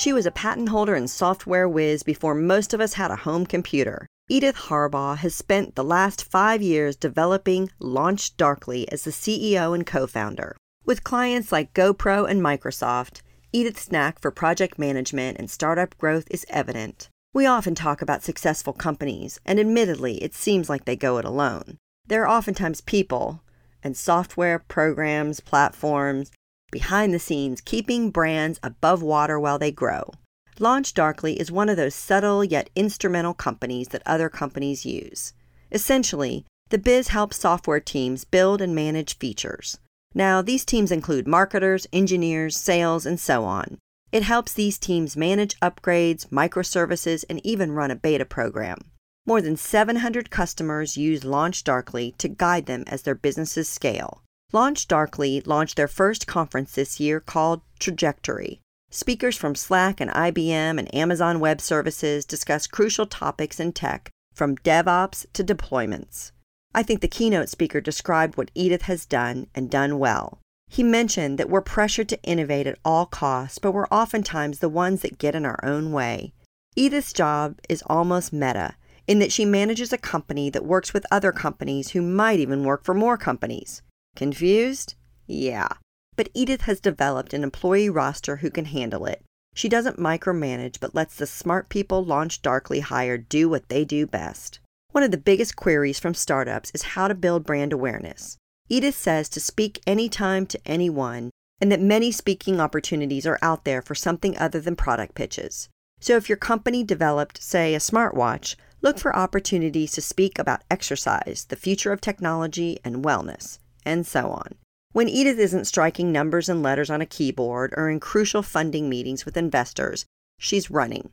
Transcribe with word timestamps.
She 0.00 0.14
was 0.14 0.24
a 0.24 0.30
patent 0.30 0.70
holder 0.70 0.94
and 0.94 1.10
software 1.10 1.68
whiz 1.68 2.02
before 2.02 2.34
most 2.34 2.72
of 2.72 2.80
us 2.80 2.94
had 2.94 3.10
a 3.10 3.16
home 3.16 3.44
computer. 3.44 4.06
Edith 4.30 4.56
Harbaugh 4.56 5.18
has 5.18 5.34
spent 5.34 5.74
the 5.74 5.84
last 5.84 6.24
five 6.24 6.62
years 6.62 6.96
developing 6.96 7.68
LaunchDarkly 7.82 8.86
as 8.90 9.04
the 9.04 9.10
CEO 9.10 9.74
and 9.74 9.86
co 9.86 10.06
founder. 10.06 10.56
With 10.86 11.04
clients 11.04 11.52
like 11.52 11.74
GoPro 11.74 12.26
and 12.26 12.40
Microsoft, 12.40 13.20
Edith's 13.52 13.92
knack 13.92 14.18
for 14.22 14.30
project 14.30 14.78
management 14.78 15.36
and 15.38 15.50
startup 15.50 15.94
growth 15.98 16.28
is 16.30 16.46
evident. 16.48 17.10
We 17.34 17.44
often 17.44 17.74
talk 17.74 18.00
about 18.00 18.22
successful 18.22 18.72
companies, 18.72 19.38
and 19.44 19.60
admittedly, 19.60 20.24
it 20.24 20.32
seems 20.32 20.70
like 20.70 20.86
they 20.86 20.96
go 20.96 21.18
it 21.18 21.26
alone. 21.26 21.76
There 22.06 22.22
are 22.22 22.38
oftentimes 22.38 22.80
people 22.80 23.42
and 23.82 23.94
software, 23.94 24.60
programs, 24.60 25.40
platforms 25.40 26.30
behind 26.70 27.12
the 27.12 27.18
scenes 27.18 27.60
keeping 27.60 28.10
brands 28.10 28.60
above 28.62 29.02
water 29.02 29.38
while 29.38 29.58
they 29.58 29.70
grow. 29.70 30.10
LaunchDarkly 30.58 31.36
is 31.36 31.50
one 31.50 31.68
of 31.68 31.76
those 31.76 31.94
subtle 31.94 32.44
yet 32.44 32.70
instrumental 32.76 33.34
companies 33.34 33.88
that 33.88 34.02
other 34.04 34.28
companies 34.28 34.84
use. 34.84 35.32
Essentially, 35.72 36.44
the 36.68 36.78
biz 36.78 37.08
helps 37.08 37.38
software 37.38 37.80
teams 37.80 38.24
build 38.24 38.60
and 38.60 38.74
manage 38.74 39.18
features. 39.18 39.78
Now, 40.14 40.42
these 40.42 40.64
teams 40.64 40.92
include 40.92 41.26
marketers, 41.26 41.86
engineers, 41.92 42.56
sales, 42.56 43.06
and 43.06 43.18
so 43.18 43.44
on. 43.44 43.78
It 44.12 44.24
helps 44.24 44.52
these 44.52 44.78
teams 44.78 45.16
manage 45.16 45.58
upgrades, 45.60 46.26
microservices, 46.28 47.24
and 47.30 47.44
even 47.46 47.72
run 47.72 47.90
a 47.90 47.96
beta 47.96 48.24
program. 48.24 48.78
More 49.26 49.40
than 49.40 49.56
700 49.56 50.30
customers 50.30 50.96
use 50.96 51.20
LaunchDarkly 51.20 52.16
to 52.18 52.28
guide 52.28 52.66
them 52.66 52.84
as 52.86 53.02
their 53.02 53.14
businesses 53.14 53.68
scale. 53.68 54.22
LaunchDarkly 54.52 55.46
launched 55.46 55.76
their 55.76 55.86
first 55.86 56.26
conference 56.26 56.72
this 56.72 56.98
year 56.98 57.20
called 57.20 57.62
Trajectory. 57.78 58.60
Speakers 58.90 59.36
from 59.36 59.54
Slack 59.54 60.00
and 60.00 60.10
IBM 60.10 60.76
and 60.76 60.92
Amazon 60.92 61.38
Web 61.38 61.60
Services 61.60 62.24
discuss 62.24 62.66
crucial 62.66 63.06
topics 63.06 63.60
in 63.60 63.72
tech, 63.72 64.10
from 64.34 64.56
DevOps 64.56 65.26
to 65.34 65.44
deployments. 65.44 66.32
I 66.74 66.82
think 66.82 67.00
the 67.00 67.06
keynote 67.06 67.48
speaker 67.48 67.80
described 67.80 68.36
what 68.36 68.50
Edith 68.56 68.82
has 68.82 69.06
done 69.06 69.46
and 69.54 69.70
done 69.70 70.00
well. 70.00 70.40
He 70.68 70.82
mentioned 70.82 71.38
that 71.38 71.48
we're 71.48 71.60
pressured 71.60 72.08
to 72.08 72.22
innovate 72.24 72.66
at 72.66 72.78
all 72.84 73.06
costs, 73.06 73.58
but 73.58 73.70
we're 73.70 73.86
oftentimes 73.86 74.58
the 74.58 74.68
ones 74.68 75.02
that 75.02 75.18
get 75.18 75.36
in 75.36 75.46
our 75.46 75.60
own 75.64 75.92
way. 75.92 76.32
Edith's 76.74 77.12
job 77.12 77.60
is 77.68 77.84
almost 77.86 78.32
meta 78.32 78.74
in 79.06 79.20
that 79.20 79.32
she 79.32 79.44
manages 79.44 79.92
a 79.92 79.98
company 79.98 80.50
that 80.50 80.64
works 80.64 80.92
with 80.92 81.06
other 81.10 81.30
companies 81.30 81.90
who 81.90 82.02
might 82.02 82.40
even 82.40 82.64
work 82.64 82.84
for 82.84 82.94
more 82.94 83.16
companies. 83.16 83.82
Confused? 84.20 84.96
Yeah. 85.26 85.68
But 86.14 86.28
Edith 86.34 86.60
has 86.68 86.78
developed 86.78 87.32
an 87.32 87.42
employee 87.42 87.88
roster 87.88 88.36
who 88.36 88.50
can 88.50 88.66
handle 88.66 89.06
it. 89.06 89.24
She 89.54 89.66
doesn't 89.66 89.98
micromanage, 89.98 90.78
but 90.78 90.94
lets 90.94 91.16
the 91.16 91.26
smart 91.26 91.70
people 91.70 92.04
LaunchDarkly 92.04 92.82
hire 92.82 93.16
do 93.16 93.48
what 93.48 93.70
they 93.70 93.82
do 93.86 94.06
best. 94.06 94.60
One 94.92 95.02
of 95.02 95.10
the 95.10 95.16
biggest 95.16 95.56
queries 95.56 95.98
from 95.98 96.12
startups 96.12 96.70
is 96.74 96.82
how 96.82 97.08
to 97.08 97.14
build 97.14 97.46
brand 97.46 97.72
awareness. 97.72 98.36
Edith 98.68 98.94
says 98.94 99.30
to 99.30 99.40
speak 99.40 99.80
anytime 99.86 100.44
to 100.48 100.60
anyone, 100.66 101.30
and 101.58 101.72
that 101.72 101.80
many 101.80 102.12
speaking 102.12 102.60
opportunities 102.60 103.24
are 103.24 103.38
out 103.40 103.64
there 103.64 103.80
for 103.80 103.94
something 103.94 104.36
other 104.36 104.60
than 104.60 104.76
product 104.76 105.14
pitches. 105.14 105.70
So 105.98 106.16
if 106.16 106.28
your 106.28 106.36
company 106.36 106.84
developed, 106.84 107.42
say, 107.42 107.74
a 107.74 107.78
smartwatch, 107.78 108.54
Look 108.82 108.98
for 108.98 109.14
opportunities 109.14 109.92
to 109.92 110.00
speak 110.00 110.38
about 110.38 110.62
exercise, 110.70 111.44
the 111.48 111.56
future 111.56 111.92
of 111.92 112.00
technology, 112.00 112.78
and 112.82 113.04
wellness, 113.04 113.58
and 113.84 114.06
so 114.06 114.30
on. 114.30 114.54
When 114.92 115.08
Edith 115.08 115.38
isn't 115.38 115.66
striking 115.66 116.10
numbers 116.10 116.48
and 116.48 116.62
letters 116.62 116.90
on 116.90 117.00
a 117.00 117.06
keyboard 117.06 117.72
or 117.76 117.88
in 117.88 118.00
crucial 118.00 118.42
funding 118.42 118.88
meetings 118.88 119.24
with 119.24 119.36
investors, 119.36 120.04
she's 120.38 120.70
running. 120.70 121.10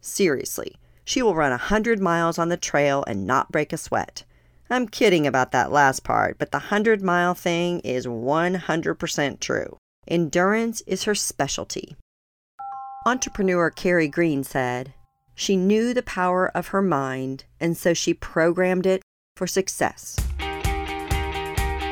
Seriously, 0.00 0.76
she 1.04 1.22
will 1.22 1.34
run 1.34 1.52
a 1.52 1.58
hundred 1.58 2.00
miles 2.00 2.38
on 2.38 2.48
the 2.48 2.56
trail 2.56 3.04
and 3.06 3.26
not 3.26 3.52
break 3.52 3.72
a 3.72 3.76
sweat. 3.76 4.24
I'm 4.70 4.88
kidding 4.88 5.26
about 5.26 5.52
that 5.52 5.72
last 5.72 6.04
part, 6.04 6.38
but 6.38 6.52
the 6.52 6.58
hundred 6.58 7.02
mile 7.02 7.34
thing 7.34 7.80
is 7.80 8.06
100% 8.06 9.40
true. 9.40 9.76
Endurance 10.06 10.82
is 10.86 11.04
her 11.04 11.14
specialty. 11.14 11.96
Entrepreneur 13.06 13.70
Carrie 13.70 14.08
Green 14.08 14.44
said, 14.44 14.94
she 15.38 15.56
knew 15.56 15.94
the 15.94 16.02
power 16.02 16.50
of 16.52 16.68
her 16.68 16.82
mind, 16.82 17.44
and 17.60 17.76
so 17.76 17.94
she 17.94 18.12
programmed 18.12 18.86
it 18.86 19.02
for 19.36 19.46
success. 19.46 20.16